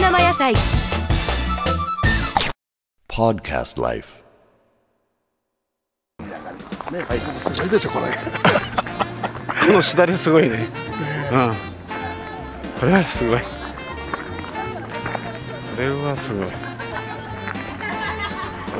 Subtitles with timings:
[0.00, 0.52] 生野菜
[3.08, 4.24] Podcast Life.
[7.52, 10.66] すごいでしょこれこのしだれすごいね。
[11.30, 11.54] うん。
[12.80, 13.38] これはすごい。
[13.38, 13.46] こ
[15.78, 16.46] れはすごい。
[16.48, 16.52] こ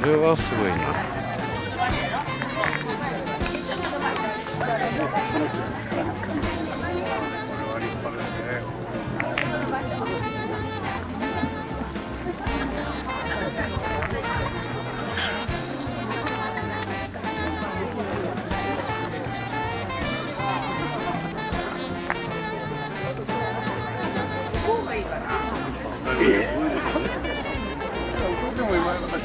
[0.05, 1.14] れはすごいな。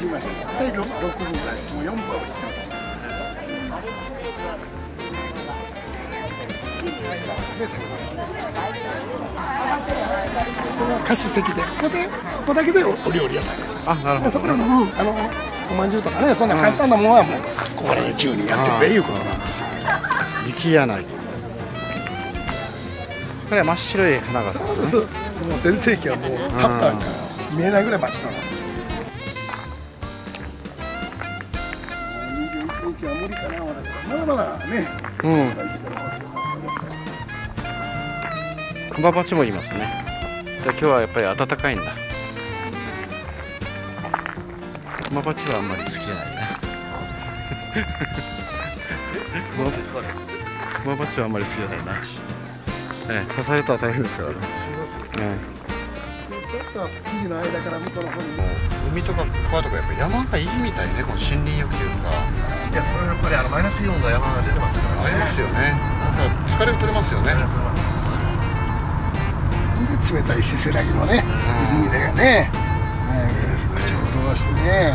[0.00, 0.94] 私見ました大体6分ぐらい
[1.74, 2.52] もう4分は落ちてる
[10.78, 12.12] ここが貸し席でここでこ
[12.46, 13.44] こだけでお料理やっ
[13.84, 14.46] たあ、なるほどでそこ。
[14.46, 14.64] で、うん、あ
[15.04, 15.14] の
[15.70, 17.40] おまんじゅうとかねそんな簡単なものはもう
[17.76, 19.66] ここで自由にやってくれいうことなんですよ。
[20.46, 21.04] 雪柳。
[21.04, 21.10] こ
[23.52, 24.86] れは真っ白い花が咲くね。
[24.86, 25.08] そうもう
[25.62, 27.00] 全盛期はもう葉っぱが
[27.52, 28.38] 見えないぐらい真っ白なの。
[28.38, 28.69] 21
[33.00, 34.86] 日は無理かなまだまだね
[35.24, 35.50] うん。
[38.90, 39.80] クマバチもいますね。
[40.62, 41.84] で今日はやっぱり暖かいんだ。
[45.08, 46.42] クマバチはあんまり好きじゃないな。
[50.82, 51.92] クマバチはあんまり好きじゃないな。
[53.12, 54.36] ええ、刺されたら大変ですからね。
[55.18, 55.38] え
[56.50, 58.28] ちょっと木々の間から向こうの方に
[58.92, 61.02] 海とか川とかやっぱ山がいいみたいね。
[61.02, 61.59] この森林
[63.50, 65.72] マイナスイオンが山が出てますからありますよね。
[66.00, 67.34] なんか疲れを取れますよね。
[69.90, 71.24] で冷たいせせらぎのね
[71.64, 72.48] 泉でね
[73.42, 73.74] いいですね。
[73.86, 73.96] ちょ
[74.26, 74.94] うどしてね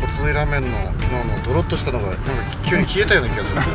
[0.00, 2.22] 骨髄ラーメンの昨日のドロッとしたのがなんか
[2.64, 3.58] 急に消えたような気がする。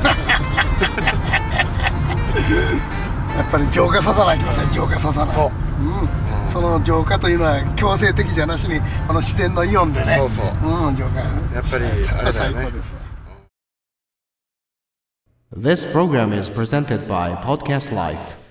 [3.38, 6.10] やっぱり浄化ささないとね浄化ささないそううん、
[6.48, 10.16] その浄化というのは強制的じゃなしにこの自然のイオンでね。
[10.18, 10.46] そうそう。
[10.46, 11.20] うん浄化。
[11.54, 12.32] やっぱりあれだよね。
[12.32, 12.96] 最高です。
[15.56, 18.47] This program is presented by Podcast Life.